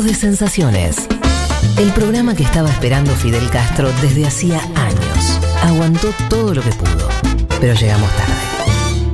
[0.00, 1.06] De sensaciones.
[1.76, 5.38] El programa que estaba esperando Fidel Castro desde hacía años.
[5.62, 7.06] Aguantó todo lo que pudo,
[7.60, 8.32] pero llegamos tarde.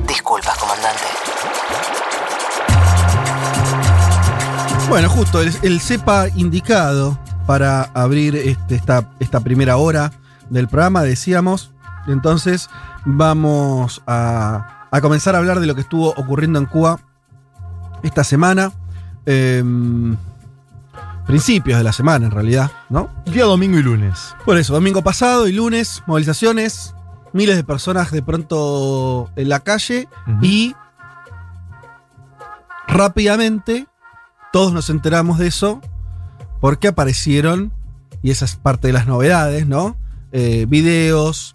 [0.07, 1.03] Disculpas, comandante.
[4.87, 10.11] Bueno, justo, el, el cepa indicado para abrir este- esta, esta primera hora
[10.49, 11.71] del programa, decíamos.
[12.07, 12.69] Entonces,
[13.03, 16.99] vamos a, a comenzar a hablar de lo que estuvo ocurriendo en Cuba
[18.03, 18.71] esta semana.
[19.25, 20.15] Em,
[21.27, 23.09] principios de la semana, en realidad, ¿no?
[23.25, 24.33] Día domingo y lunes.
[24.45, 26.95] Por eso, domingo pasado y lunes, movilizaciones,
[27.33, 30.07] miles de personas de pronto en la calle
[30.41, 30.73] y
[32.87, 33.87] rápidamente
[34.53, 35.81] todos nos enteramos de eso
[36.61, 37.71] porque aparecieron,
[38.23, 39.97] y esa es parte de las novedades, ¿no?
[40.31, 41.53] Eh, videos.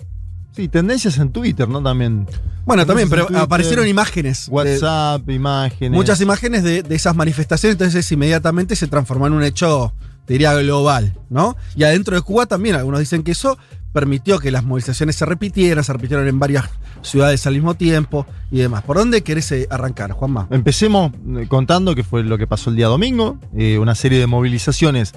[0.53, 1.83] Sí, tendencias en Twitter, ¿no?
[1.83, 2.29] También.
[2.65, 4.47] Bueno, también, pero Twitter, aparecieron imágenes.
[4.47, 5.91] de- WhatsApp, imágenes.
[5.97, 9.93] muchas imágenes de, de esas manifestaciones, entonces inmediatamente se transformó en un hecho,
[10.27, 11.57] te diría, global, ¿no?
[11.77, 13.59] Y adentro de Cuba también, algunos dicen que eso
[13.93, 16.65] permitió que las movilizaciones se repitieran, se repitieron en varias
[17.03, 18.83] ciudades al mismo tiempo y demás.
[18.85, 20.47] ¿Por dónde querés eh, arrancar, Juanma?
[20.51, 23.39] Empecemos eh, contando que fue lo que pasó el día domingo.
[23.55, 25.13] eh, una serie de movilizaciones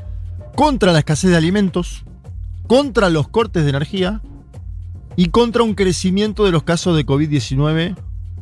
[0.56, 2.04] contra la escasez de alimentos,
[2.68, 4.22] contra los cortes de energía
[5.16, 7.96] y contra un crecimiento de los casos de COVID-19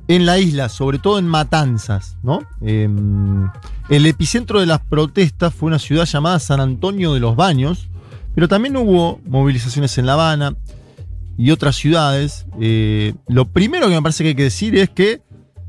[0.08, 2.42] en la isla, sobre todo en Matanzas, ¿no?
[2.62, 2.90] Eh,
[3.90, 7.90] el epicentro de las protestas fue una ciudad llamada San Antonio de los Baños,
[8.36, 10.56] pero también hubo movilizaciones en La Habana
[11.38, 12.46] y otras ciudades.
[12.60, 15.22] Eh, lo primero que me parece que hay que decir es que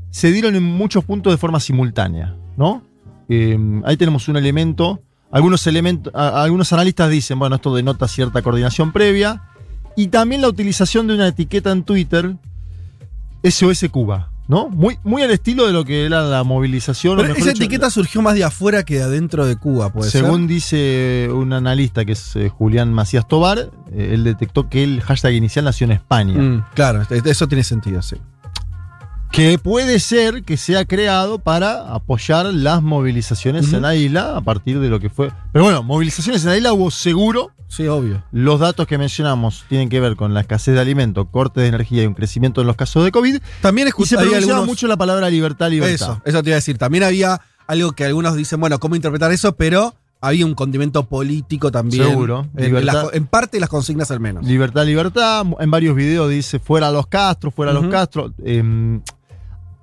[0.09, 2.83] se dieron en muchos puntos de forma simultánea, ¿no?
[3.29, 5.01] Eh, ahí tenemos un elemento.
[5.31, 9.43] Algunos, elementos, algunos analistas dicen, bueno, esto denota cierta coordinación previa.
[9.95, 12.35] Y también la utilización de una etiqueta en Twitter,
[13.43, 14.69] SOS Cuba, ¿no?
[14.69, 17.17] Muy, muy al estilo de lo que era la movilización.
[17.17, 20.21] Pero esa dicho, etiqueta surgió más de afuera que de adentro de Cuba, puede ser.
[20.23, 25.01] según dice un analista que es eh, Julián Macías Tobar, eh, él detectó que el
[25.01, 26.41] hashtag inicial nació en España.
[26.41, 28.17] Mm, claro, eso tiene sentido, sí.
[29.31, 34.79] Que puede ser que sea creado para apoyar las movilizaciones en la isla a partir
[34.79, 35.31] de lo que fue.
[35.51, 37.51] Pero bueno, movilizaciones en la isla hubo seguro.
[37.67, 38.23] Sí, obvio.
[38.31, 42.03] Los datos que mencionamos tienen que ver con la escasez de alimentos, cortes de energía
[42.03, 43.39] y un crecimiento en los casos de COVID.
[43.61, 45.93] También Y escuché algunos- mucho la palabra libertad, libertad.
[45.93, 46.77] Eso, eso te iba a decir.
[46.77, 49.55] También había algo que algunos dicen, bueno, ¿cómo interpretar eso?
[49.57, 52.07] Pero había un condimento político también.
[52.07, 52.47] Seguro.
[52.55, 53.03] En, Libertad.
[53.05, 54.45] las- en parte las consignas al menos.
[54.45, 55.45] Libertad, libertad.
[55.59, 57.81] En varios videos dice fuera los Castro, fuera Ujú.
[57.83, 58.31] los Castro.
[58.43, 58.99] Eh,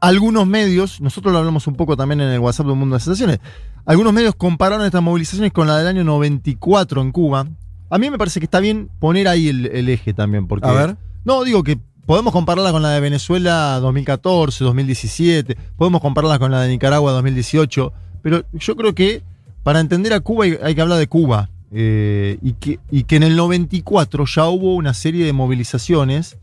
[0.02, 3.00] algunos medios, nosotros lo hablamos un poco también en el WhatsApp de un mundo de
[3.00, 3.38] sensaciones.
[3.86, 7.46] Algunos medios compararon estas movilizaciones con la del año 94 en Cuba.
[7.88, 10.66] A mí me parece que está bien poner ahí el, el eje también, porque.
[10.68, 10.96] A ver.
[11.24, 16.62] No, digo que podemos compararla con la de Venezuela 2014, 2017, podemos compararla con la
[16.62, 17.92] de Nicaragua 2018,
[18.22, 19.22] pero yo creo que
[19.62, 21.48] para entender a Cuba hay, hay que hablar de Cuba.
[21.70, 26.38] eh, y, que, y que en el 94 ya hubo una serie de movilizaciones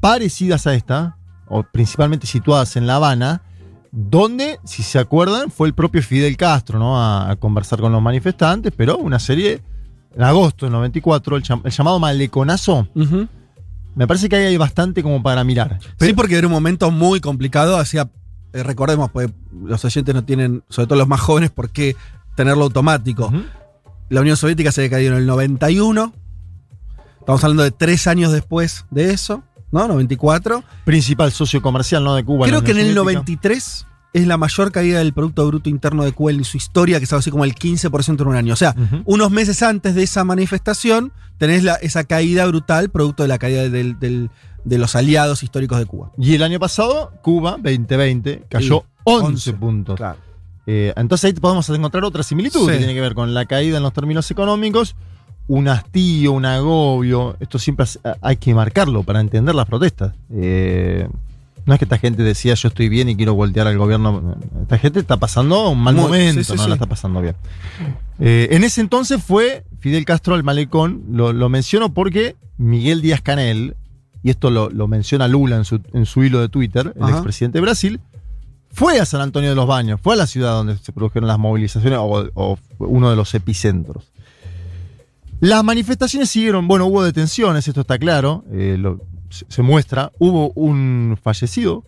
[0.00, 1.17] parecidas a esta,
[1.48, 3.42] o principalmente situadas en La Habana,
[3.90, 7.00] donde, si se acuerdan, fue el propio Fidel Castro ¿no?
[7.00, 9.62] a, a conversar con los manifestantes, pero una serie,
[10.14, 12.88] en agosto del 94, el, el llamado maleconazo,
[13.94, 15.80] me parece que ahí hay bastante como para mirar.
[15.98, 17.78] Sí, porque era un momento muy complicado.
[17.78, 18.08] Hacía,
[18.52, 21.96] eh, recordemos, pues los oyentes no tienen, sobre todo los más jóvenes, por qué
[22.36, 23.32] tenerlo automático.
[24.08, 26.12] La Unión Soviética se caído en el 91.
[27.18, 29.86] Estamos hablando de tres años después de eso, ¿no?
[29.88, 30.62] 94.
[30.84, 32.14] Principal socio comercial ¿no?
[32.14, 32.46] de Cuba.
[32.46, 33.20] Creo que en el Soviética.
[33.22, 37.04] 93 es la mayor caída del Producto Bruto Interno de Cuba en su historia, que
[37.04, 38.52] es algo así como el 15% en un año.
[38.54, 38.74] O sea,
[39.04, 43.68] unos meses antes de esa manifestación, tenés la- esa caída brutal, producto de la caída
[43.68, 44.30] del- del-
[44.64, 46.10] de los aliados históricos de Cuba.
[46.18, 49.96] Y el año pasado, Cuba, 2020, cayó Sí, 11, 11, puntos.
[49.96, 50.18] Claro.
[50.66, 52.72] Eh, entonces ahí podemos encontrar otra similitud Sí.
[52.72, 54.96] que tiene que ver con la caída en los términos económicos,
[55.48, 57.36] un hastío, un agobio.
[57.40, 57.86] Esto siempre
[58.20, 60.14] hay que marcarlo para entender las protestas.
[60.32, 61.08] Eh,
[61.66, 64.36] no es que esta gente decía yo estoy bien y quiero voltear al gobierno.
[64.62, 66.68] Esta gente está pasando un mal Muy- momento, sí, sí, no sí.
[66.68, 67.34] la está pasando bien.
[68.20, 71.02] Eh, en ese entonces fue Fidel Castro al malecón.
[71.10, 73.76] Lo, lo menciono porque Miguel Díaz Canel,
[74.22, 77.12] y esto lo, lo menciona Lula en su, en su hilo de Twitter, el Ajá.
[77.12, 78.00] expresidente de Brasil,
[78.70, 81.38] fue a San Antonio de los Baños, fue a la ciudad donde se produjeron las
[81.38, 84.04] movilizaciones o, uno de los epicentros.
[85.40, 89.00] Las manifestaciones siguieron, bueno, hubo detenciones, esto está claro, eh, lo-
[89.30, 91.84] se, se muestra, hubo un fallecido,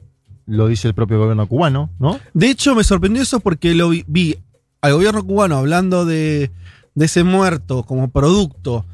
[0.47, 2.19] lo dice el propio gobierno cubano, ¿no?
[2.35, 4.37] De hecho, me sorprendió eso porque lo vi, vi
[4.82, 6.50] al gobierno cubano hablando de,
[6.94, 8.85] de ese muerto como producto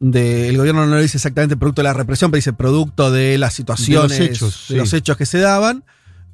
[0.00, 3.54] del gobierno no lo dice exactamente producto de la represión, pero dice producto de las
[3.54, 4.76] situaciones, De los hechos, de sí.
[4.76, 5.84] los hechos que se daban.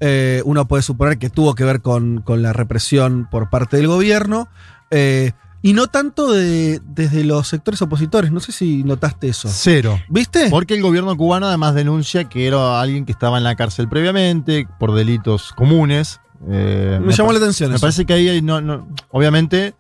[0.01, 3.87] Eh, uno puede suponer que tuvo que ver con, con la represión por parte del
[3.89, 4.49] gobierno.
[4.91, 9.49] Eh, Y no tanto de, desde los sectores opositores, no sé si notaste eso.
[9.51, 9.99] Cero.
[10.09, 10.49] ¿Viste?
[10.51, 14.69] Porque el gobierno cubano además denuncia que era alguien que estaba en la cárcel previamente
[14.79, 16.21] por delitos comunes.
[16.49, 17.81] Eh, me llamó la atención Me eso.
[17.81, 19.75] parece que ahí no, no- obviamente,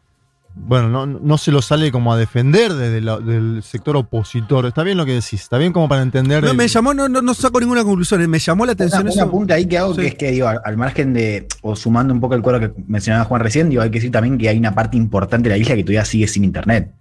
[0.54, 4.66] bueno, no, no se lo sale como a defender desde la- del sector opositor.
[4.66, 6.42] Está bien lo que decís, está bien como para entender.
[6.42, 9.02] No, el- me llamó, no, no, no saco ninguna conclusión, eh, me llamó la atención
[9.02, 9.46] Una, eso.
[9.54, 10.00] ahí que hago Sí.
[10.00, 12.82] que es que digo, al, al margen de, o sumando un poco el cuadro que
[12.88, 15.58] mencionaba Juan recién, digo, hay que decir también que hay una parte importante de la
[15.58, 16.92] isla que todavía sigue sin internet.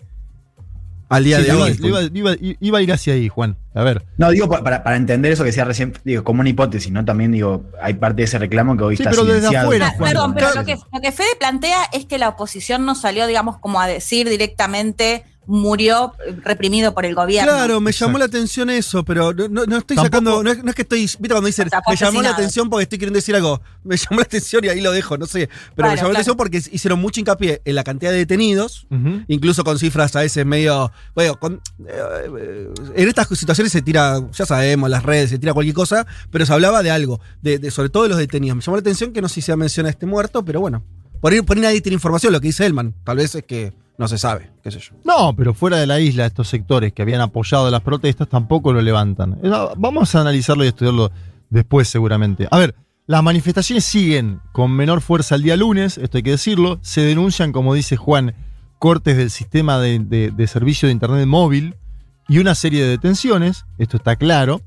[1.10, 1.80] Al día Sí, de iba, hoy.
[1.82, 2.04] iba-
[2.36, 3.56] iba- iba a ir hacia ahí, Juan.
[3.78, 4.04] A ver.
[4.18, 7.06] No, digo, pa- para, para entender eso que decía recién, digo, como una hipótesis, ¿no?
[7.06, 9.68] También digo, hay parte de ese reclamo que hoy Sí, está pero desde silenciado.
[9.68, 10.10] afuera, Ah, Juan.
[10.12, 13.60] Perdón, pero lo que, lo que Fede plantea es que la oposición no salió, digamos,
[13.60, 17.52] como a decir directamente murió eh, reprimido por el gobierno.
[17.52, 18.20] Claro, me llamó Exacto.
[18.20, 20.44] la atención eso, pero no, no- estoy Tampoco- sacando.
[20.44, 21.02] No es, no es que estoy.
[21.02, 23.62] ¿Viste cuando dicen, me llamó la atención porque estoy queriendo decir algo?
[23.84, 25.48] Me llamó la atención y ahí lo dejo, no sé.
[25.48, 28.86] Pero me Claro, llamó la atención porque hicieron mucho hincapié en la cantidad de detenidos,
[29.28, 30.92] incluso con cifras a veces medio.
[31.16, 35.76] Bueno, con- eh, en estas situaciones se tira, ya sabemos, las redes, se tira cualquier
[35.76, 38.56] cosa, pero se hablaba de algo, de, de- sobre todo de los detenidos.
[38.58, 40.84] Me llamó la atención que no sé si se menciona este muerto, pero bueno.
[41.22, 42.94] Por ahí, por ahí nadie tiene información, lo que dice Elman.
[43.04, 44.94] Tal vez es que no se sabe, qué sé yo.
[45.04, 48.82] No, pero fuera de la isla, estos sectores que habían apoyado las protestas tampoco lo
[48.82, 49.40] levantan.
[49.78, 51.12] Vamos a analizarlo y estudiarlo
[51.50, 52.48] después seguramente.
[52.52, 52.76] A ver,
[53.08, 56.78] las manifestaciones siguen con menor fuerza el día lunes, esto hay que decirlo.
[56.82, 58.36] Se denuncian, como dice Juan,
[58.78, 61.76] cortes del sistema de, servicio de Internet móvil
[62.28, 64.62] y una serie de detenciones, esto está claro.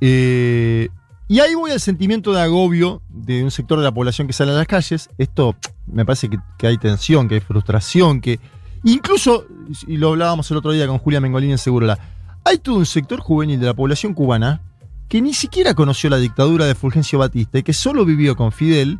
[0.00, 0.88] Eh,
[1.26, 4.52] y ahí voy al sentimiento de agobio de un sector de la población que sale
[4.52, 5.10] a las calles.
[5.18, 8.38] Esto me parece que hay tensión, que hay frustración, que
[8.84, 9.44] incluso,
[9.86, 11.98] y lo hablábamos el otro día con Julia Mengolini en Segurola,
[12.44, 14.60] hay todo un sector juvenil de la población cubana
[15.08, 18.98] que ni siquiera conoció la dictadura de Fulgencio Batista y que solo vivió con Fidel,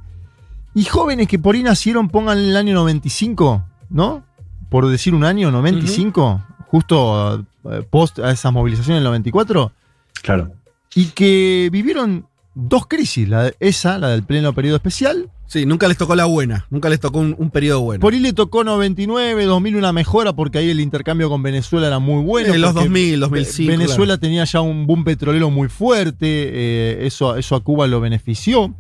[0.75, 4.23] y jóvenes que por ahí nacieron, pongan el año 95, ¿no?
[4.69, 9.73] Por decir un año, 95, justo eh, post a esas movilizaciones del 94,
[10.23, 10.53] Claro.
[10.95, 12.27] y que vivieron
[12.60, 16.26] dos crisis, la de- esa, la del pleno periodo especial, Sí, nunca les tocó la
[16.26, 18.02] buena, nunca les tocó un, un periodo bueno.
[18.02, 21.99] por ahí le tocó 99, 2000 una mejora porque ahí el intercambio con Venezuela era
[22.00, 22.52] muy bueno.
[22.52, 23.70] en los porque 2000, 2005.
[23.72, 28.75] Venezuela tenía ya un boom petrolero muy fuerte, eh, eso, eso a Cuba lo benefició.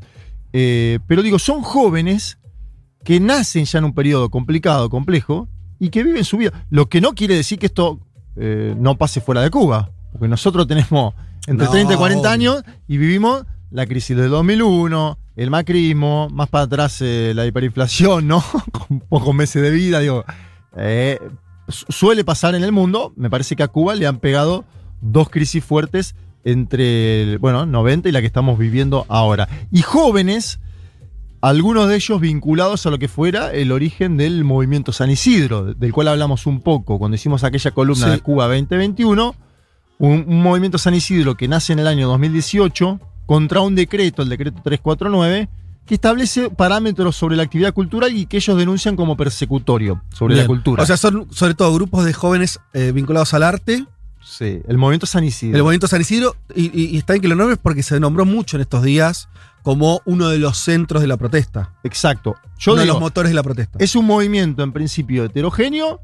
[0.52, 2.38] Eh, pero digo, son jóvenes
[3.04, 5.48] que nacen ya en un periodo complicado, complejo,
[5.78, 6.66] y que viven su vida.
[6.68, 8.00] Lo que no quiere decir que esto
[8.36, 11.14] eh, no pase fuera de Cuba, porque nosotros tenemos
[11.46, 12.30] entre No, 30 y 40 obvio.
[12.30, 18.26] años y vivimos la crisis del 2001, el macrismo, más para atrás eh, la hiperinflación,
[18.26, 18.42] ¿no?
[18.72, 20.24] Con pocos meses de vida, digo.
[20.76, 21.18] eh,
[21.68, 23.12] su- suele pasar en el mundo.
[23.16, 24.64] Me parece que a Cuba le han pegado
[25.00, 29.48] dos crisis fuertes entre el, bueno, 90 y la que estamos viviendo ahora.
[29.70, 30.60] Y jóvenes,
[31.42, 35.92] algunos de ellos vinculados a lo que fuera el origen del movimiento San Isidro, del
[35.92, 38.10] cual hablamos un poco cuando hicimos aquella columna Sí.
[38.12, 39.34] de Cuba 2021.
[40.00, 44.30] Un, un movimiento San Isidro que nace en el año 2018 contra un decreto, el
[44.30, 45.48] decreto 349,
[45.84, 50.44] que establece parámetros sobre la actividad cultural y que ellos denuncian como persecutorio sobre Bien.
[50.44, 50.82] la cultura.
[50.82, 53.84] O sea, son sobre todo grupos de jóvenes eh, vinculados al arte,
[54.20, 55.56] Sí, el movimiento San Isidro.
[55.56, 58.24] el movimiento San Isidro, y, y- y está bien que lo nombres porque se nombró
[58.26, 59.28] mucho en estos días
[59.62, 61.72] como uno de los centros de la protesta.
[61.84, 62.36] Exacto.
[62.58, 63.78] Yo uno de los motores de la protesta.
[63.80, 66.00] es un movimiento en principio heterogéneo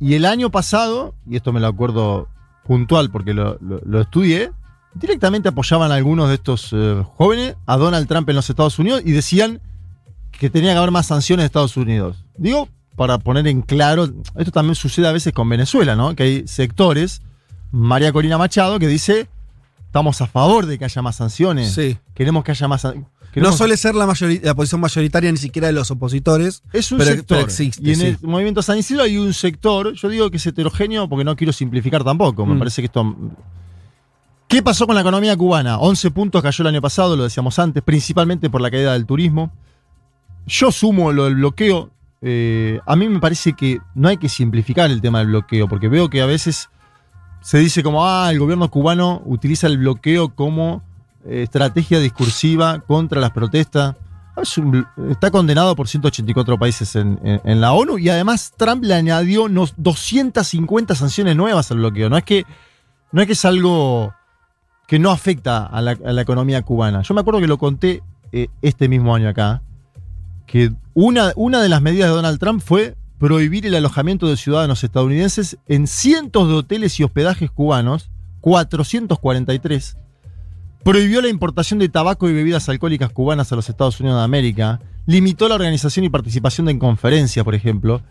[0.00, 2.28] y el año pasado, y esto me lo acuerdo
[2.64, 4.50] puntual porque lo, lo- lo estudié,
[4.94, 9.02] directamente apoyaban a algunos de estos eh, jóvenes a Donald Trump en los Estados Unidos
[9.04, 9.60] y decían
[10.32, 12.24] que tenía que haber más sanciones de Estados Unidos.
[12.36, 16.14] Digo, para poner en claro, esto también sucede a veces con Venezuela, ¿no?
[16.14, 17.22] Que hay sectores,
[17.70, 19.28] María Corina Machado, que dice,
[19.86, 21.96] estamos a favor de que haya más sanciones, Sí.
[22.14, 22.82] queremos que haya más...
[22.82, 24.04] san- No queremos- suele ser la,
[24.42, 26.62] la posición mayoritaria ni siquiera de los opositores.
[26.72, 27.26] Es un Pero- sector.
[27.38, 28.06] pero existe, y en sí.
[28.06, 31.52] el movimiento San Isidro hay un sector, yo digo que es heterogéneo porque no quiero
[31.54, 32.44] simplificar tampoco.
[32.44, 32.58] Me Mm.
[32.58, 33.16] parece que esto.
[34.52, 35.78] ¿Qué pasó con la economía cubana?
[35.78, 39.50] 11 puntos cayó el año pasado, lo decíamos antes, principalmente por la caída del turismo.
[40.46, 41.88] Yo sumo lo del bloqueo.
[42.20, 45.88] eh, a mí me parece que no hay que simplificar el tema del bloqueo, porque
[45.88, 46.68] veo que a veces
[47.40, 50.82] se dice como, ah, el gobierno cubano utiliza el bloqueo como
[51.24, 53.96] eh, estrategia discursiva contra las protestas.
[55.10, 59.44] Está condenado por 184 países en, en- en la ONU y además Trump le añadió
[59.44, 62.08] unos 250 sanciones nuevas al bloqueo.
[62.10, 62.44] No es que,
[63.12, 64.12] no es, que es algo
[64.92, 67.00] que no afecta a la, economía cubana.
[67.00, 69.62] Yo me acuerdo que lo conté eh, este mismo año acá,
[70.46, 74.84] que una, una de las medidas de Donald Trump fue prohibir el alojamiento de ciudadanos
[74.84, 78.10] estadounidenses en cientos de hoteles y hospedajes cubanos,
[78.42, 79.96] 443.
[80.84, 84.78] Prohibió la importación de tabaco y bebidas alcohólicas cubanas a los Estados Unidos de América.
[85.06, 88.02] Limitó la organización y participación en conferencias, por ejemplo.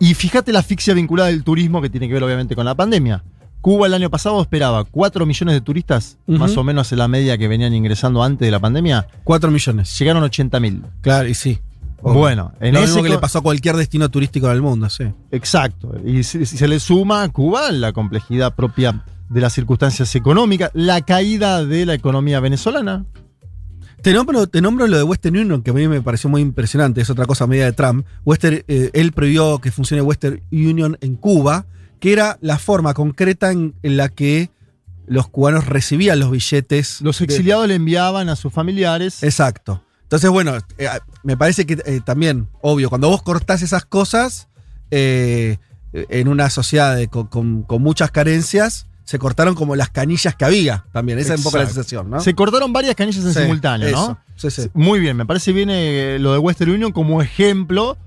[0.00, 3.22] Y fíjate la asfixia vinculada del turismo que tiene que ver obviamente con la pandemia.
[3.60, 7.36] Cuba el año pasado esperaba 4 millones de turistas, más o menos en la media
[7.36, 9.06] que venían ingresando antes de la pandemia.
[9.24, 9.98] 4 millones.
[9.98, 10.82] Llegaron 80 mil.
[11.02, 11.58] Claro, y sí.
[12.02, 12.18] Obvio.
[12.18, 15.04] Bueno, en Lo ese mismo que le pasó a cualquier destino turístico del mundo, sí.
[15.30, 15.94] Exacto.
[16.02, 20.70] Y si, si se le suma a Cuba la complejidad propia de las circunstancias económicas,
[20.74, 23.04] la caída de la economía venezolana.
[24.02, 27.02] Te nombro, te nombro lo de Western Union, que a mí me pareció muy impresionante,
[27.02, 28.06] es otra cosa media de Trump.
[28.24, 31.66] Western, eh, él prohibió que funcione Western Union en Cuba,
[32.00, 34.50] que era la forma concreta en, en la que
[35.06, 37.00] los cubanos recibían los billetes.
[37.00, 39.22] Los de- exiliados le enviaban a sus familiares.
[39.22, 39.82] Exacto.
[40.02, 40.88] Entonces, bueno, eh,
[41.22, 44.48] me parece que eh, también, obvio, cuando vos cortás esas cosas,
[44.90, 45.58] eh,
[45.92, 50.44] en una sociedad de- con, con- con muchas carencias, se cortaron como las canillas que
[50.44, 51.18] había también.
[51.18, 52.20] Esa es un poco la sensación, ¿no?
[52.20, 54.18] Se cortaron varias canillas en Sí, simultáneo, ¿no?
[54.36, 54.70] Sí, sí.
[54.72, 55.68] Muy bien, me parece bien
[56.22, 57.98] lo de Western Union como ejemplo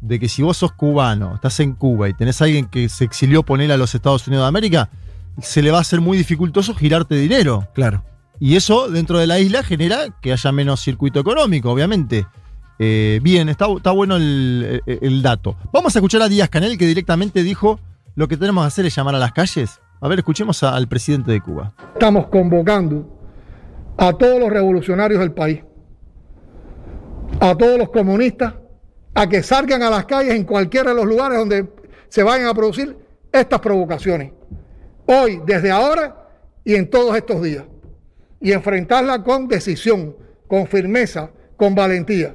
[0.00, 3.04] de que si vos sos cubano, estás en Cuba y tenés a alguien que se
[3.04, 4.88] exilió poner a los Estados Unidos de América,
[5.40, 7.68] se le va a hacer muy dificultoso girarte dinero.
[7.74, 8.02] Claro.
[8.38, 12.26] Y eso dentro de la isla genera que haya menos circuito económico, obviamente.
[12.78, 15.56] Eh, bien, está, está bueno el, el- el dato.
[15.72, 17.78] Vamos a escuchar a Díaz Canel que directamente dijo
[18.16, 19.80] lo que tenemos que hacer es llamar a las calles.
[20.00, 21.74] A ver, escuchemos a- al presidente de Cuba.
[21.92, 23.06] Estamos convocando
[23.98, 25.60] a todos los revolucionarios del país,
[27.40, 28.54] a todos los comunistas,
[29.14, 31.68] a que salgan a las calles en cualquiera de los lugares donde
[32.08, 32.96] se vayan a producir
[33.32, 34.32] estas provocaciones.
[35.06, 36.28] Hoy, desde ahora
[36.64, 37.64] y en todos estos días.
[38.40, 40.14] Y enfrentarla con decisión,
[40.48, 42.34] con firmeza, con valentía.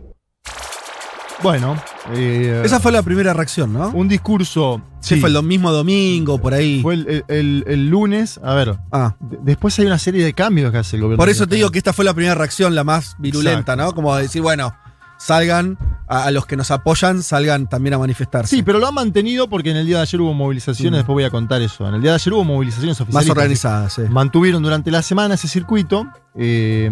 [1.43, 1.75] Bueno,
[2.13, 3.89] eh, Esa fue la primera reacción, ¿no?
[3.89, 4.81] un discurso.
[5.01, 6.81] Sí, fue el mismo domingo, por ahí.
[6.81, 8.39] Fue el, el- el- el lunes.
[8.43, 9.15] A ver, Ah.
[9.19, 11.21] de- después hay una serie de cambios que hace el gobierno.
[11.21, 13.75] Por eso te digo que esta fue la primera reacción, la más virulenta, Exacto.
[13.83, 13.93] ¿no?
[13.93, 14.73] Como decir, bueno,
[15.17, 18.55] salgan, a, a los que nos apoyan, salgan también a manifestarse.
[18.55, 20.91] Sí, pero lo han mantenido porque en el día de ayer hubo movilizaciones.
[20.93, 20.95] Mm.
[20.97, 21.87] Después voy a contar eso.
[21.87, 23.29] En el día de ayer hubo movilizaciones más oficiales.
[23.29, 24.01] organizadas, sí.
[24.09, 26.07] Mantuvieron durante la semana ese circuito.
[26.35, 26.91] eh,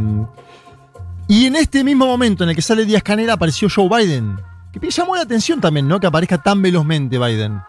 [1.27, 4.35] y en este mismo momento en el que sale Díaz Canel apareció Joe Biden.
[4.71, 5.99] Que llamó la atención también, ¿no?
[5.99, 7.61] Que aparezca tan velozmente Biden.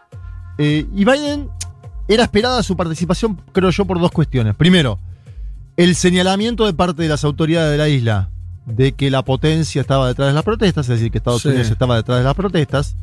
[0.57, 1.49] Eh, y Biden
[2.07, 4.55] era esperada su participación, creo yo, por dos cuestiones.
[4.55, 4.99] Primero,
[5.77, 8.29] el señalamiento de parte de las autoridades de la isla
[8.65, 11.49] de que la potencia estaba detrás de las protestas, es decir, que Estados Sí.
[11.49, 12.95] Unidos estaba detrás de las protestas.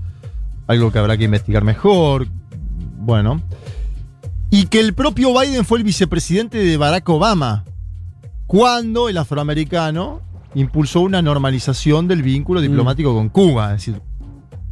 [0.67, 2.27] Algo que habrá que investigar mejor.
[2.99, 3.41] Bueno.
[4.51, 7.65] Y que el propio Biden fue el vicepresidente de Barack Obama
[8.47, 10.21] cuando el afroamericano
[10.55, 13.75] impulsó una normalización del vínculo diplomático con Cuba.
[13.75, 14.03] Es decir,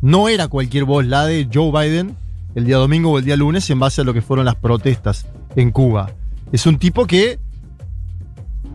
[0.03, 2.15] no era cualquier voz la de Joe Biden
[2.55, 5.27] el día domingo o el día lunes en base a lo que fueron las protestas
[5.57, 6.11] en Cuba.
[6.53, 7.39] Es un tipo que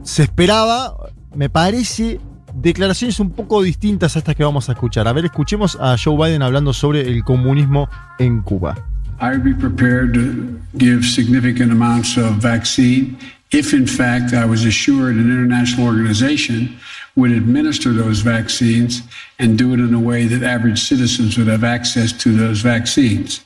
[0.02, 0.96] se esperaba,
[1.36, 2.20] me parece,
[2.54, 5.08] declaraciones un poco distintas a estas que vamos a escuchar.
[5.08, 7.90] A ver, escuchemos a Joe Biden hablando sobre el comunismo
[8.20, 8.76] en Cuba.
[9.22, 13.18] I would be prepared to give significant amounts of vaccine
[13.52, 16.78] if, in fact, I was assured an international organization
[17.16, 19.02] would administer those vaccines
[19.40, 23.46] and do it in a way that average citizens would have access to those vaccines.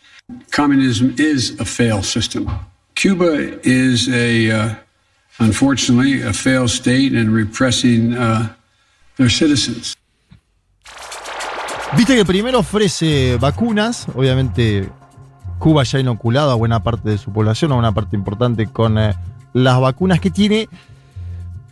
[0.51, 2.50] Communism is a failed system.
[2.96, 4.75] Cuba is a, uh,
[5.39, 8.50] unfortunately, a failed state in repressing uh,
[9.17, 9.96] their citizens.
[11.98, 14.89] Viste que primero ofrece vacunas, obviamente
[15.58, 18.98] Cuba ya ha inoculado a buena parte de su población, a una parte importante con
[19.00, 19.15] eh,
[19.53, 20.69] las vacunas que tiene.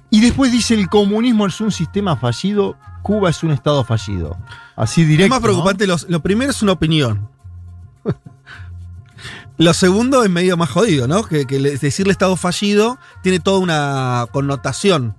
[0.09, 4.37] Y después dice el comunismo es un sistema fallido, Cuba es un estado fallido.
[4.75, 5.25] Así directo.
[5.25, 5.43] Es más ¿no?
[5.43, 7.29] preocupante, los- lo primero es una opinión.
[9.57, 11.23] Lo segundo es medio más jodido, ¿no?
[11.23, 15.15] Que, que le- decirle Estado fallido tiene toda una connotación.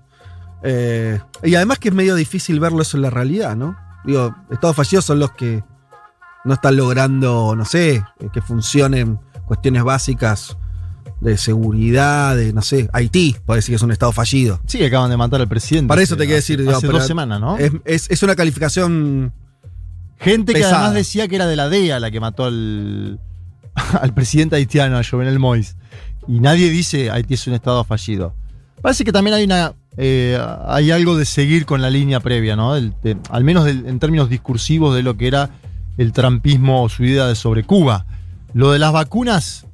[0.63, 3.77] Eh, y además que es medio difícil verlo eso en la realidad, ¿no?
[4.05, 5.63] Digo, Estados fallidos son los que
[6.45, 8.03] no están logrando, no sé, eh,
[8.33, 10.57] que funcionen cuestiones básicas
[11.21, 14.61] de seguridad, de, no sé, Haití, puede decir que es un Estado fallido.
[14.67, 15.89] Sí, acaban de matar al presidente.
[15.89, 17.57] Para eso te quiero decir, Hace digo, dos semanas, ¿no?
[17.59, 19.33] Es, es- es una calificación
[20.19, 20.77] Gente que pesada.
[20.79, 23.21] además decía que era de la DEA la que mató al,
[24.01, 25.75] al presidente haitiano, a Jovenel Moïse.
[26.27, 28.35] Y nadie dice Haití es un estado fallido.
[28.83, 29.73] Parece que también hay una.
[29.97, 32.75] eh, hay algo de seguir con la línea previa, ¿no?
[32.75, 35.51] De- al menos del- en términos discursivos de lo que era
[35.97, 38.07] el trampismo o su idea de sobre Cuba.
[38.55, 39.67] Lo de las vacunas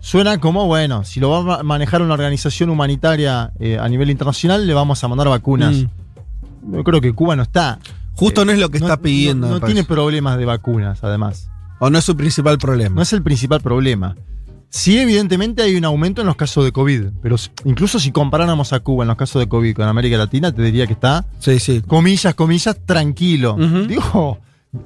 [0.00, 4.10] suena como, bueno, si lo va a ma- manejar una organización humanitaria eh, a nivel
[4.10, 5.74] internacional, le vamos a mandar vacunas.
[5.74, 6.74] Mm.
[6.76, 7.78] Yo creo que Cuba no está.
[8.14, 9.48] Justo no es lo que está pidiendo.
[9.48, 11.50] No, tiene problemas de vacunas, además.
[11.78, 12.94] O no es su principal problema.
[12.96, 14.16] No es el principal problema.
[14.68, 18.80] Sí, evidentemente hay un aumento en los casos de COVID, pero incluso si comparáramos a
[18.80, 21.82] Cuba en los casos de COVID con América Latina, te diría que está, Sí, sí.
[21.86, 23.54] comillas, comillas, tranquilo.
[23.54, 23.86] Ujú.
[23.86, 24.38] Digo,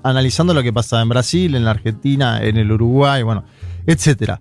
[0.02, 3.44] analizando lo que pasa en Brasil, en la Argentina, en el Uruguay, bueno,
[3.86, 4.40] etcétera.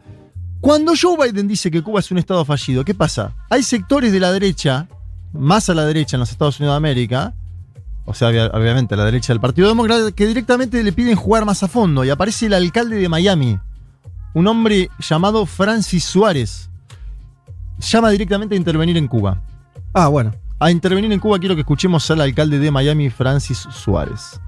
[0.60, 3.34] Cuando Joe Biden dice que Cuba es un estado fallido, ¿qué pasa?
[3.50, 4.88] Hay sectores de la derecha,
[5.34, 7.34] más a la derecha en los Estados Unidos de América,
[8.10, 11.46] o sea, obvia- obviamente a la derecha del Partido Demócrata, que directamente le piden jugar
[11.46, 12.04] más a fondo.
[12.04, 13.60] Y aparece el alcalde de Miami,
[14.34, 16.70] un hombre llamado Francis Suárez.
[17.80, 19.42] Llama directamente a intervenir en Cuba.
[19.94, 20.34] Ah, bueno.
[20.60, 24.40] A intervenir en Cuba quiero que escuchemos al alcalde de Miami, Francis Suárez.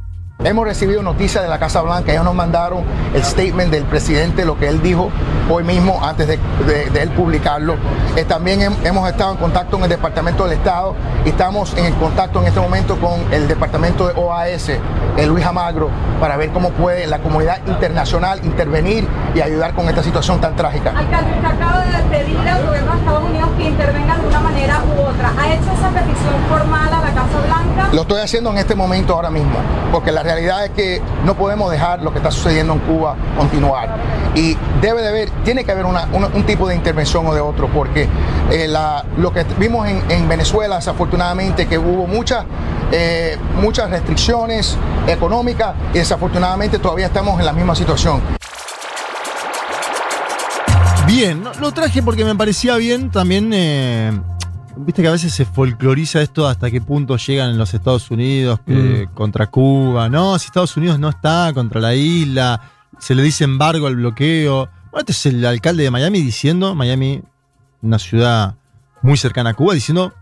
[0.43, 2.83] Hemos recibido noticias de la Casa Blanca, ellos nos mandaron
[3.13, 5.10] el statement del presidente, lo que él dijo
[5.51, 7.75] hoy mismo antes de, de- de él publicarlo.
[8.15, 10.95] Eh, también hem- hemos estado en contacto con el Departamento del Estado
[11.25, 14.69] y estamos en contacto en este momento con el Departamento de OAS,
[15.17, 20.01] el Luis Amagro, para ver cómo puede la comunidad internacional intervenir y ayudar con esta
[20.01, 20.89] situación tan trágica.
[20.98, 24.81] Alcalde, usted acaba de pedir al gobierno de Estados Unidos que intervenga de una manera
[24.98, 25.33] u otra.
[25.39, 27.89] ¿Ha hecho esa petición formal a la Casa Blanca?
[27.93, 29.55] Lo estoy haciendo en este momento ahora mismo,
[29.91, 33.95] porque la realidad es que no podemos dejar lo que está sucediendo en Cuba continuar.
[34.35, 37.67] Y debe de haber, tiene que haber una- un tipo de intervención o de otro,
[37.67, 38.07] porque
[38.51, 42.45] eh, la- lo que vimos en, en Venezuela, desafortunadamente, que hubo muchas,
[42.91, 48.21] eh, muchas restricciones económicas y desafortunadamente todavía estamos en la misma situación.
[51.07, 53.51] Bien, lo traje porque me parecía bien también.
[53.53, 54.11] eh,
[54.78, 58.60] Viste que a veces se folcloriza esto hasta qué punto llegan en los Estados Unidos
[58.66, 60.10] que- contra Cuba.
[60.10, 62.62] No, si Estados Unidos no está contra la isla,
[62.98, 64.70] se le dice embargo al bloqueo.
[64.92, 67.22] Bueno, este es el alcalde de Miami diciendo, Miami,
[67.82, 68.56] una ciudad
[69.01, 70.13] muy cercana a Cuba, diciendo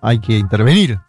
[0.00, 1.00] hay que intervenir.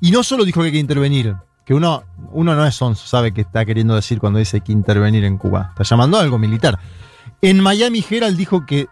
[0.00, 3.32] Y no solo dijo que hay que intervenir, que uno, uno no es sonso, sabe
[3.32, 5.68] qué está queriendo decir cuando dice que intervenir en Cuba.
[5.70, 6.78] Está llamando a algo militar.
[7.40, 8.88] En Miami, Gerald dijo que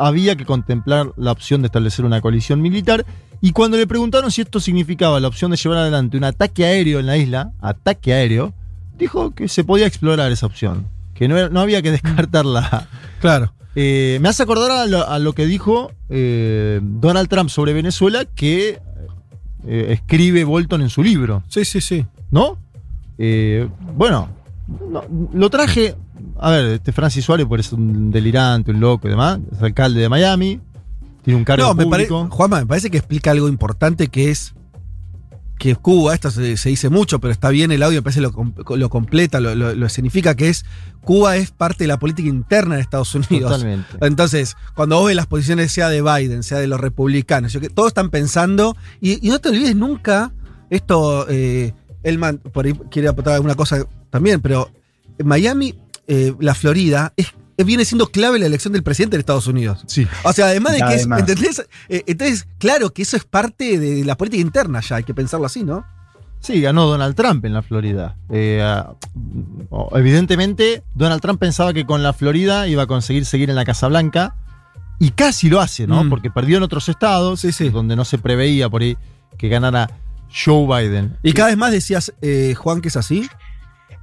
[0.00, 3.04] había que contemplar la opción de establecer una coalición militar.
[3.40, 6.98] Y cuando le preguntaron si esto significaba la opción de llevar adelante un ataque aéreo
[7.00, 8.52] en la isla, ataque aéreo,
[8.98, 12.88] dijo que se podía explorar esa opción, que no, era- no había que descartarla.
[13.20, 13.52] Claro.
[13.76, 18.24] Eh, me hace acordar a lo, a lo que dijo eh, Donald Trump sobre Venezuela,
[18.24, 18.80] que
[19.66, 21.42] eh, escribe Bolton en su libro.
[21.48, 22.04] Sí, sí, sí.
[22.30, 22.58] ¿No?
[23.96, 24.28] Bueno,
[24.90, 25.94] no, lo traje.
[26.42, 29.38] A ver, este Francis Suárez pues, es un delirante, un loco y demás.
[29.52, 30.60] Es alcalde de Miami.
[31.22, 32.28] Tiene un cargo No, me público.
[32.30, 34.54] Juanma, me parece que explica algo importante que es
[35.58, 38.32] que Cuba, esto se, se dice mucho, pero está bien el audio, me parece lo,
[38.76, 40.64] lo completa, lo, lo, lo escenifica, que es
[41.02, 43.52] Cuba es parte de la política interna de Estados Unidos.
[43.52, 43.86] Totalmente.
[44.00, 47.68] Entonces, cuando vos ves las posiciones, sea de Biden, sea de los republicanos, yo que
[47.68, 50.32] todos están pensando, y, y no te olvides nunca,
[50.70, 51.74] esto, eh,
[52.04, 54.70] él man- por ahí quiere aportar alguna cosa también, pero
[55.22, 55.74] Miami,
[56.06, 57.32] eh, la Florida, es,
[57.64, 59.84] viene siendo clave la elección del presidente de Estados Unidos.
[59.86, 60.06] Sí.
[60.24, 61.06] O sea, además de que es.
[61.06, 61.66] ¿entendés?
[61.88, 65.46] Eh, entonces, claro que eso es parte de la política interna ya, hay que pensarlo
[65.46, 65.84] así, ¿no?
[66.40, 68.16] Sí, ganó Donald Trump en la Florida.
[68.30, 68.94] Eh, ah,
[69.92, 73.88] evidentemente, Donald Trump pensaba que con la Florida iba a conseguir seguir en la Casa
[73.88, 74.36] Blanca.
[74.98, 76.04] Y casi lo hace, ¿no?
[76.04, 76.10] Mm.
[76.10, 77.70] Porque perdió en otros estados, Sí, sí.
[77.70, 78.98] donde no se preveía por ahí
[79.38, 79.90] que ganara
[80.32, 81.16] Joe Biden.
[81.22, 83.28] Y cada vez más decías, eh, Juan, que es así.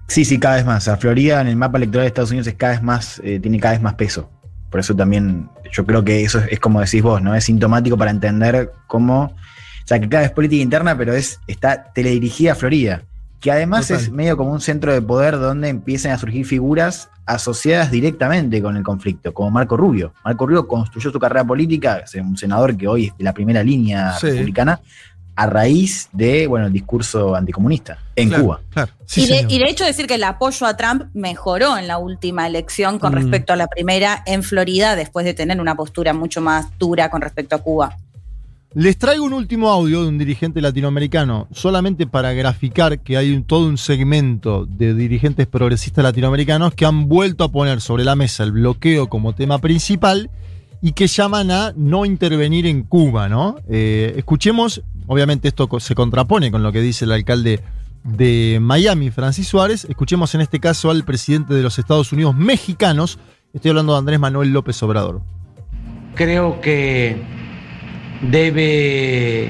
[0.08, 0.88] Sí, sí, cada vez más.
[0.88, 3.60] A Florida en el mapa electoral de Estados Unidos es cada vez más, eh, tiene
[3.60, 4.30] cada vez más peso.
[4.70, 7.36] Por eso también yo creo que eso es, es como decís vos, ¿no?
[7.36, 9.24] Es sintomático para entender cómo.
[9.24, 13.04] O sea, que cada vez política interna, pero es, está teledirigida a Florida.
[13.40, 14.04] Que además Total.
[14.04, 18.76] es medio como un centro de poder donde empiezan a surgir figuras asociadas directamente con
[18.78, 20.14] el conflicto, como Marco Rubio.
[20.26, 23.62] Marco Rubio construyó su carrera política, es un senador que hoy es de la primera
[23.64, 24.28] línea Sí.
[24.32, 24.80] republicana,
[25.38, 28.62] a raíz de, bueno, el discurso anticomunista en Claro, Cuba.
[28.72, 28.92] Claro.
[29.06, 29.52] Sí, y, de, señor.
[29.52, 33.14] y de hecho decir que el apoyo a Trump mejoró en la última elección con
[33.14, 33.16] Mm.
[33.16, 37.22] respecto a la primera en Florida, después de tener una postura mucho más dura con
[37.22, 37.96] respecto a Cuba.
[38.74, 43.44] Les traigo un último audio de un dirigente latinoamericano, solamente para graficar que hay un-
[43.44, 48.44] todo un segmento de dirigentes progresistas latinoamericanos que han vuelto a poner sobre la mesa
[48.44, 50.30] el bloqueo como tema principal
[50.82, 53.58] y que llaman a no intervenir en Cuba, ¿no?
[53.70, 57.62] Eh, escuchemos, obviamente esto se contrapone con lo que dice el alcalde
[58.04, 59.86] de Miami, Francis Suárez.
[59.86, 63.20] Escuchemos en este caso al presidente de los Estados Unidos mexicanos.
[63.54, 65.22] Estoy hablando de Andrés Manuel López Obrador.
[66.16, 67.18] Creo que
[68.22, 69.50] debe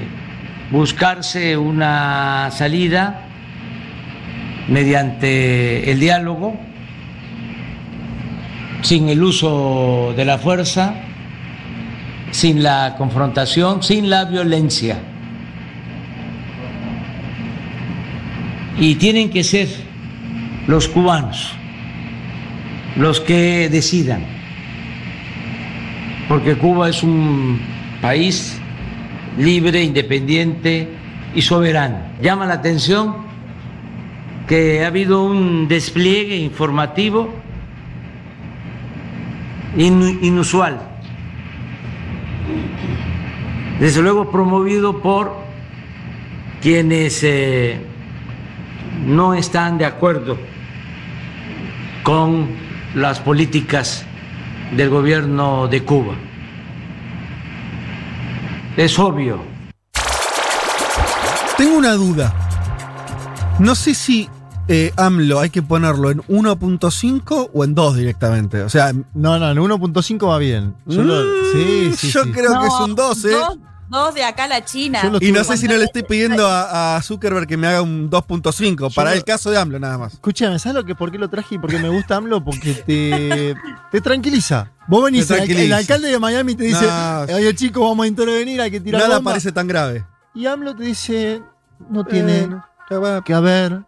[0.72, 3.28] buscarse una salida
[4.68, 6.60] mediante el diálogo,
[8.82, 10.96] sin el uso de la fuerza,
[12.32, 14.98] sin la confrontación, sin la violencia.
[18.80, 19.68] Y tienen que ser
[20.68, 21.54] los cubanos
[22.96, 24.22] los que decidan
[26.28, 27.60] porque Cuba es un
[28.02, 28.60] país
[29.38, 30.90] libre, independiente
[31.34, 32.00] y soberano.
[32.22, 33.16] Llama la atención
[34.48, 37.34] que ha habido un despliegue informativo
[39.78, 40.80] inu- inusual,
[43.80, 45.34] desde luego promovido por
[46.62, 47.80] quienes eh,
[49.06, 50.38] no están de acuerdo
[52.04, 52.48] con
[52.96, 54.06] las políticas
[54.76, 56.16] del gobierno de Cuba.
[58.76, 59.42] Es obvio.
[61.58, 62.34] Tengo una duda.
[63.60, 64.30] No sé si
[64.68, 68.62] eh, AMLO hay que ponerlo en 1.5 o en 2 directamente.
[68.64, 70.76] O sea, No, no, en 1.5 va bien.
[70.86, 72.32] Yo, lo- mm, sí, sí, yo sí.
[72.32, 73.30] creo que es un 2, ¿eh?
[73.32, 73.58] Dos,
[73.90, 75.00] dos de acá a la China.
[75.04, 77.68] Yo lo Y no sé si no le estoy pidiendo a, a Zuckerberg que me
[77.68, 80.14] haga un 2.5 para el caso de AMLO nada más.
[80.16, 82.44] Escúchame, ¿sabes lo que, por qué lo traje y por qué me gusta AMLO?
[82.44, 83.56] Porque te,
[83.92, 84.72] te tranquiliza.
[84.88, 87.22] Vos venís, Te el, alcalde de Miami te dice, No.
[87.36, 89.32] oye chicos, vamos a intervenir, hay que tirar Nada bomba".
[89.32, 90.06] parece tan grave.
[90.36, 91.42] Y AMLO te dice,
[91.90, 93.24] no tiene Bueno, ya va.
[93.24, 93.82] que haber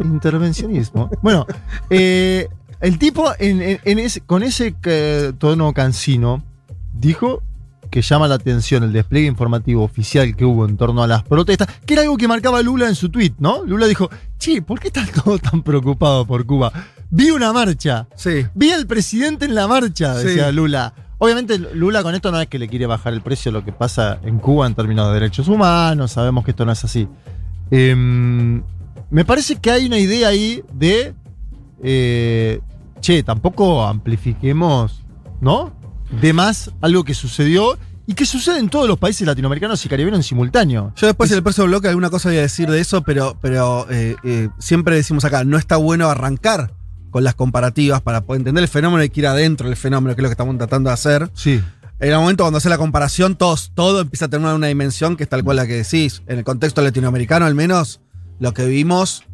[0.00, 1.10] intervencionismo.
[1.22, 1.46] Bueno,
[1.90, 2.48] eh,
[2.80, 6.42] el tipo en- en- en ese- con ese eh, tono cansino
[6.94, 7.42] dijo
[7.90, 11.68] que llama la atención el despliegue informativo oficial que hubo en torno a las protestas,
[11.86, 13.64] que era algo que marcaba Lula en su tweet, ¿no?
[13.64, 16.70] Lula dijo, che, ¿por qué están todos tan preocupados por Cuba?
[17.10, 18.44] Vi una marcha, Sí.
[18.54, 20.54] vi al presidente en la marcha, decía Sí.
[20.54, 20.92] Lula.
[21.16, 24.18] Obviamente Lula con esto no es que le quiere bajar el precio lo que pasa
[24.22, 27.08] en Cuba en términos de derechos humanos, sabemos que esto no es así.
[27.70, 28.62] Em,
[29.10, 31.14] me parece que hay una idea ahí de,
[31.82, 32.60] eh,
[33.00, 35.02] che, tampoco amplifiquemos,
[35.40, 35.72] ¿no?
[36.20, 40.18] De más algo que sucedió y que sucede en todos los países latinoamericanos y caribeños
[40.18, 40.92] en simultáneo.
[40.96, 43.36] Yo después Es- en el próximo bloque alguna cosa voy a decir de eso, pero,
[43.40, 46.72] pero eh, eh, siempre decimos acá, no está bueno arrancar
[47.10, 50.20] con las comparativas para poder entender el fenómeno hay que ir adentro del fenómeno, que
[50.20, 51.30] es lo que estamos tratando de hacer.
[51.34, 51.60] Sí.
[52.00, 55.16] En el momento cuando hace la comparación, todos, todo empieza a tener una, una dimensión
[55.16, 56.22] que es tal cual la que decís.
[56.26, 58.00] En el contexto latinoamericano, al menos,
[58.38, 59.24] lo que vimos,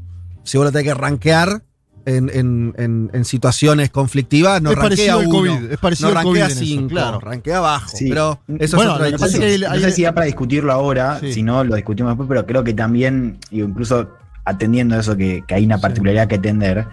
[0.42, 1.62] si vos lo tenés que rankear
[2.06, 6.44] en, en- en- en situaciones conflictivas, no Es rankea uno, COVID, es parecido no rankea
[6.46, 7.20] en eso, cinco, claro.
[7.20, 7.88] rankea abajo.
[7.96, 8.08] Sí.
[8.10, 9.14] Pero eso Bueno, es otra que
[9.46, 11.32] hay- No sé si da para discutirlo ahora, Sí.
[11.32, 14.10] si no lo discutimos después, pero creo que también, incluso
[14.44, 15.82] atendiendo eso, que, que hay una Sí.
[15.82, 16.86] particularidad que atender,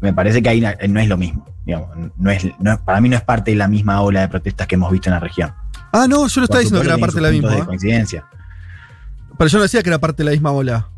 [0.00, 1.46] me parece que hay una- no es lo mismo.
[1.66, 4.28] Digamos, no es, no es- para mí no es parte de la misma ola de
[4.28, 5.52] protestas que hemos visto en la región.
[5.92, 7.52] Ah, no, yo no estaba diciendo que era parte de la misma.
[7.54, 7.56] ¿eh?
[7.60, 8.24] de coincidencia.
[9.36, 10.88] Pero yo no decía que era parte de la misma ola.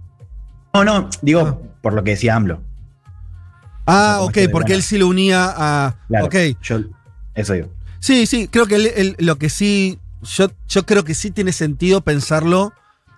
[0.75, 1.59] No, no, digo Ah.
[1.83, 2.61] por lo que decía AMLO.
[3.87, 5.97] Ah, ok, porque él sí lo unía a.
[6.09, 6.35] Claro, Ok.
[6.63, 6.81] yo
[7.35, 7.69] eso digo.
[8.01, 9.99] Sí, sí, creo que él- él- lo que sí.
[10.23, 12.73] Yo, yo creo que sí tiene sentido pensarlo.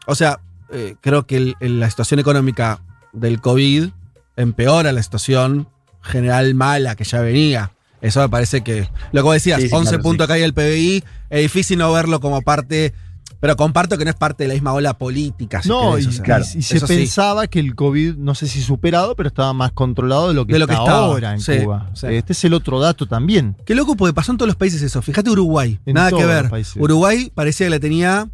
[0.07, 2.81] O sea, eh, creo que el- el- la situación económica
[3.13, 3.89] del COVID
[4.37, 5.69] empeora la situación
[6.03, 7.73] general mala que ya venía.
[8.01, 8.89] Eso me parece que.
[9.13, 10.29] Lo que vos decías, Sí, sí, 11 claro, puntos sí.
[10.29, 12.95] que hay el PBI, es difícil no verlo como parte.
[13.41, 15.63] Pero comparto que no es parte de la misma ola política.
[15.63, 16.87] si No, querés, y, o sea, claro, y- y se sí.
[16.87, 20.53] pensaba que el COVID, no sé si superado, pero estaba más controlado de lo que,
[20.53, 21.91] De lo que está estaba, ahora en sí, Cuba.
[21.95, 22.07] sí.
[22.09, 23.57] Este es el otro dato también.
[23.65, 25.01] Qué loco porque pasó en todos los países eso.
[25.01, 26.51] Fíjate Uruguay, En nada que ver.
[26.79, 28.29] Uruguay parecía que le tenía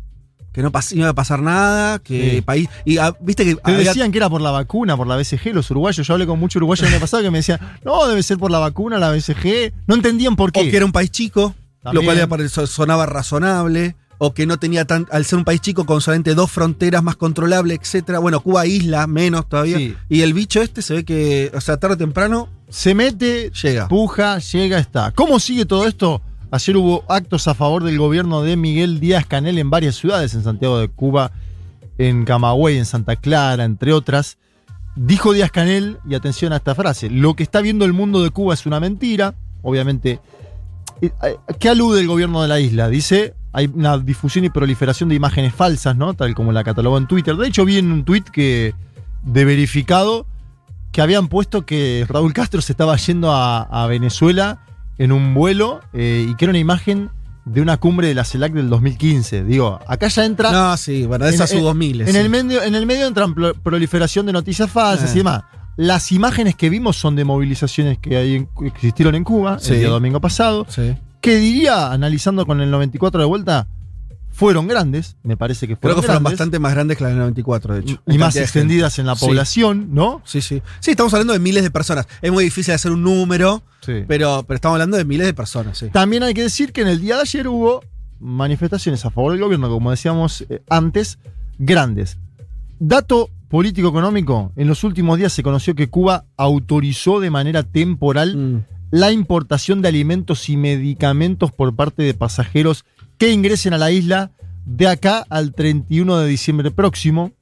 [0.52, 2.40] que no pas- iba a pasar nada, que Sí.
[2.40, 5.14] país y ah, viste que Te había- decían que era por la vacuna, por la
[5.14, 6.06] BCG, los uruguayos.
[6.06, 8.50] Yo hablé con muchos uruguayos el año pasado que me decían, no, debe ser por
[8.50, 9.72] la vacuna, la BCG.
[9.86, 10.70] No entendían por o qué.
[10.70, 11.54] que era un país chico,
[11.92, 16.00] lo cual sonaba razonable, o que no tenía tan al ser un país chico con
[16.00, 18.18] solamente dos fronteras más controlables, etcétera.
[18.18, 19.76] Bueno, Cuba isla menos todavía.
[19.78, 19.94] Sí.
[20.08, 23.88] Y el bicho este se ve que, o sea, tarde o temprano Se mete, llega.
[23.88, 25.10] puja, llega, está.
[25.12, 26.22] ¿Cómo sigue todo esto?
[26.50, 30.44] Ayer hubo actos a favor del gobierno de Miguel Díaz Canel en varias ciudades, en
[30.44, 31.32] Santiago de Cuba,
[31.98, 34.38] en Camagüey, en Santa Clara, entre otras.
[34.94, 38.30] Dijo Díaz Canel, y atención a esta frase, lo que está viendo el mundo de
[38.30, 39.34] Cuba es una mentira.
[39.62, 40.20] Obviamente,
[41.02, 42.88] eh, eh, ¿qué alude el gobierno de la isla?
[42.88, 46.12] Dice, hay una difusión y proliferación de imágenes falsas, ¿no?
[46.14, 47.34] Tal como la catalogó en Twitter.
[47.36, 48.74] De hecho, vi en un tweet que,
[49.22, 50.26] de verificado,
[50.92, 54.58] que habían puesto que Raúl Castro se estaba yendo a, a Venezuela
[54.98, 57.10] en un vuelo eh, y que era una imagen
[57.46, 59.44] de una cumbre de la CELAC del 2015.
[59.44, 60.50] Digo, acá ya entra.
[60.52, 62.00] No, sí, bueno, en- su 2000.
[62.02, 62.16] En, sí.
[62.18, 65.14] el medio, en el medio entran pro- proliferación de noticias falsas Eh.
[65.14, 65.44] y demás.
[65.78, 69.72] Las imágenes que vimos son de movilizaciones que hay en- que existieron en Cuba Sí.
[69.74, 70.66] el día domingo pasado.
[70.68, 70.94] Sí.
[71.26, 73.68] Que diría, analizando con el 94 de vuelta,
[74.30, 75.16] fueron grandes.
[75.22, 77.74] Me parece que Creo fueron que fueron grandes, bastante más grandes que las del 94,
[77.74, 78.02] de hecho.
[78.06, 79.24] Y más extendidas en la Sí.
[79.26, 80.20] población, ¿no?
[80.24, 80.62] Sí, sí.
[80.80, 82.06] Sí, estamos hablando de miles de personas.
[82.22, 84.04] Es muy difícil hacer un número, Sí.
[84.06, 85.88] pero, pero estamos hablando de miles de personas, sí.
[85.90, 87.82] También hay que decir que en el día de ayer hubo
[88.20, 91.18] manifestaciones a favor del gobierno, como decíamos eh, antes,
[91.58, 92.18] grandes.
[92.78, 98.64] Dato político-económico, en los últimos días se conoció que Cuba autorizó de manera temporal Mm.
[98.90, 102.84] La importación de alimentos y medicamentos por parte de pasajeros
[103.18, 104.30] que ingresen a la isla
[104.64, 107.32] de acá al 31 de diciembre próximo,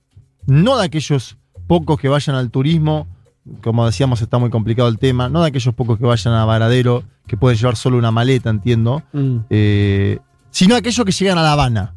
[0.47, 3.07] no de aquellos pocos que vayan al turismo,
[3.63, 7.03] como decíamos, está muy complicado el tema, no de aquellos pocos que vayan a Varadero,
[7.27, 9.37] que pueden llevar solo una maleta, entiendo, Mm.
[9.51, 10.19] eh,
[10.51, 11.95] sino aquellos que llegan a La Habana.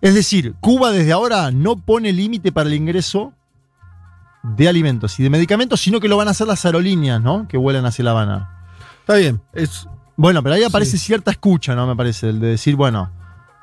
[0.00, 3.32] Es decir, Cuba desde ahora no pone límite para el ingreso
[4.42, 7.46] de alimentos y de medicamentos, sino que lo van a hacer las aerolíneas, ¿no?
[7.46, 8.61] Que vuelan hacia La Habana.
[9.02, 9.40] Está bien.
[9.52, 9.86] Es,
[10.16, 11.06] Bueno, pero ahí aparece Sí.
[11.06, 11.86] cierta escucha, ¿no?
[11.86, 13.10] Me parece, el de decir, bueno,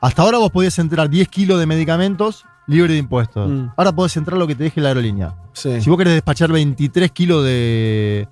[0.01, 3.49] hasta ahora vos podías entrar 10 kilos de medicamentos libre de impuestos.
[3.49, 3.67] Mm.
[3.77, 5.35] Ahora podés entrar lo que te deje la aerolínea.
[5.53, 5.81] sí.
[5.81, 8.27] Si vos querés despachar 23 kilos de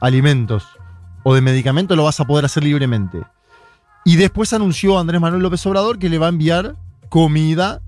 [0.00, 0.64] alimentos
[1.22, 3.22] o de medicamentos, lo vas a poder hacer libremente.
[4.04, 6.76] Y después anunció Andrés Manuel López Obrador que le va a enviar
[7.08, 7.80] comida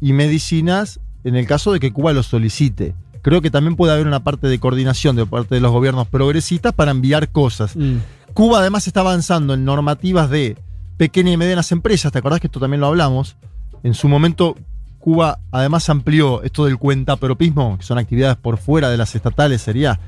[0.00, 2.94] y medicinas en el caso de que Cuba lo solicite.
[3.22, 6.72] Creo que también puede haber una parte de coordinación de parte de los gobiernos progresistas
[6.72, 7.76] para enviar cosas.
[7.76, 7.96] Mm.
[8.32, 10.56] Cuba además está avanzando en normativas de
[10.96, 12.12] pequeñas y medianas empresas.
[12.12, 13.36] ¿Te acordás que esto también lo hablamos?
[13.82, 14.56] En su momento,
[14.98, 19.98] Cuba además amplió esto del cuentapropismo, que son actividades por fuera de las estatales, sería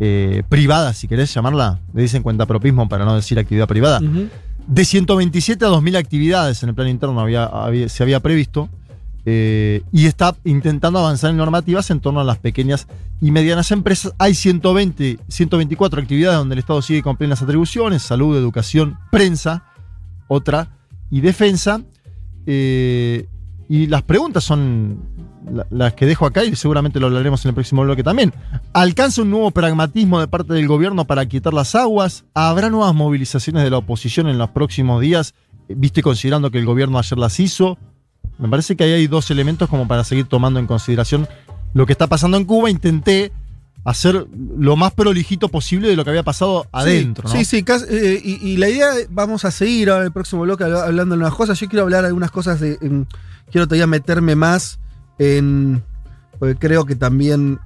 [0.00, 1.80] eh, privada, si querés llamarla.
[1.94, 4.00] Le dicen cuentapropismo para no decir actividad privada.
[4.66, 8.68] De 127 a 2.000 actividades en el plano interno había, había- se había previsto.
[9.30, 12.86] Eh, y está intentando avanzar en normativas en torno a las pequeñas
[13.20, 14.14] y medianas empresas.
[14.16, 19.64] Hay 120, 124 actividades donde el Estado sigue con plenas atribuciones, salud, educación, prensa,
[20.28, 20.70] otra,
[21.10, 21.82] y defensa.
[22.46, 23.26] Eh,
[23.68, 24.98] y las preguntas son
[25.52, 28.32] la- las que dejo acá y seguramente lo hablaremos en el próximo bloque también.
[28.72, 32.24] ¿Alcanza un nuevo pragmatismo de parte del gobierno para quitar las aguas?
[32.32, 35.34] ¿Habrá nuevas movilizaciones de la oposición en los próximos días?
[35.68, 37.76] Eh, ¿Viste considerando que el gobierno ayer las hizo?
[38.38, 41.28] Me parece que ahí hay dos elementos como para seguir tomando en consideración
[41.74, 42.70] lo que está pasando en Cuba.
[42.70, 43.32] Intenté
[43.84, 44.26] hacer
[44.58, 47.28] lo más prolijito posible de lo que había pasado adentro.
[47.28, 47.44] Sí, ¿no?
[47.44, 50.84] sí, eh, y, y la idea, vamos a seguir ahora en el próximo bloque habla-
[50.84, 51.58] hablando de unas cosas.
[51.58, 53.06] Yo quiero hablar de algunas cosas, de, en-
[53.50, 54.78] quiero todavía meterme más
[55.18, 55.82] en,
[56.38, 57.58] porque creo que también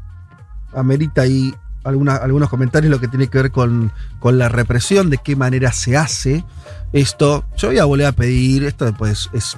[0.75, 1.55] amerita ahí
[1.85, 5.73] alguna- algunos comentarios lo que tiene que ver con, con la represión, de qué manera
[5.73, 6.45] se hace
[6.93, 7.45] esto.
[7.57, 9.57] Yo voy a volver a pedir, esto pues es...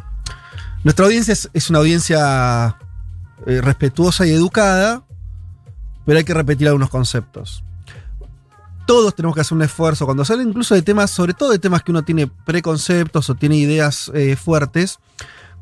[0.85, 2.77] Nuestra audiencia es, una audiencia
[3.47, 5.05] eh, respetuosa y educada,
[6.07, 7.65] pero hay que repetir algunos conceptos
[8.87, 11.83] todos tenemos que hacer un esfuerzo cuando sale incluso de temas, sobre todo de temas
[11.83, 14.99] que uno tiene preconceptos o tiene ideas eh, fuertes.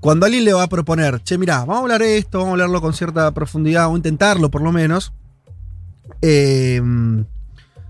[0.01, 2.81] Cuando alguien le va a proponer, che, mirá, vamos a hablar esto, vamos a hablarlo
[2.81, 5.13] con cierta profundidad, o intentarlo por lo menos,
[6.21, 6.83] eh,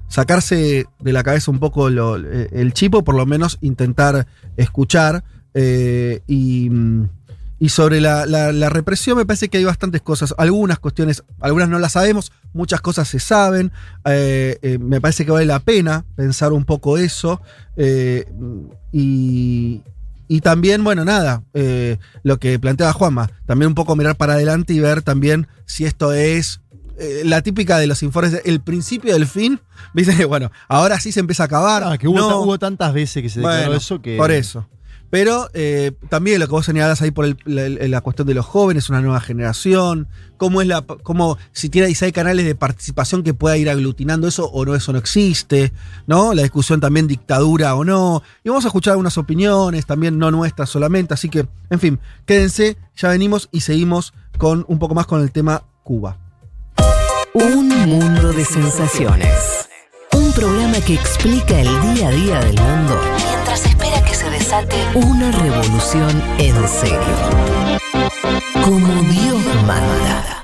[0.09, 5.25] sacarse de la cabeza un poco lo- eh, el chipo, por lo menos intentar escuchar.
[5.55, 6.71] y,
[7.64, 11.68] y sobre la, la- la represión me parece que hay bastantes cosas, algunas cuestiones, algunas
[11.68, 13.70] no las sabemos, muchas cosas se saben,
[14.05, 17.40] eh, eh, me parece que vale la pena pensar un poco eso.
[17.77, 18.27] eh,
[18.90, 19.83] y,
[20.29, 21.42] y también, bueno, nada,
[22.22, 26.12] lo que planteaba Juanma, también un poco mirar para adelante y ver también si esto
[26.12, 26.61] es
[27.25, 29.61] la típica de los informes, el principio del fin.
[29.94, 31.83] Viste, bueno, ahora sí se empieza a acabar.
[31.85, 34.16] Ah, que hubo, no, ta- hubo tantas veces que se declaró bueno, eso que.
[34.16, 34.68] Por eso.
[35.12, 39.03] Pero eh, también lo que vos señalás ahí por la cuestión de los jóvenes, una
[39.03, 43.59] nueva generación, cómo es la, cómo, si tiene, si hay canales de participación que pueda
[43.59, 45.75] ir aglutinando eso o no, eso no existe,
[46.07, 46.33] ¿no?
[46.33, 48.22] La discusión también dictadura o no.
[48.42, 52.79] Y vamos a escuchar algunas opiniones, también no nuestras solamente, así que, en fin, quédense,
[52.96, 56.16] ya venimos y seguimos con un poco más con el tema Cuba.
[57.35, 59.68] Un mundo de sensaciones.
[60.14, 63.41] Un programa que explica el día a día del mundo
[64.94, 66.98] una revolución en serio.
[68.62, 70.41] Como Dios manda.